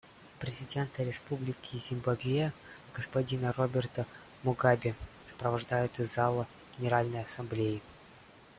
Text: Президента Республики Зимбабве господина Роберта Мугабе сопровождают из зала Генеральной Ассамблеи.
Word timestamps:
Президента 0.39 1.05
Республики 1.05 1.77
Зимбабве 1.77 2.53
господина 2.95 3.53
Роберта 3.53 4.07
Мугабе 4.41 4.95
сопровождают 5.25 5.99
из 5.99 6.11
зала 6.15 6.47
Генеральной 6.79 7.21
Ассамблеи. 7.23 7.83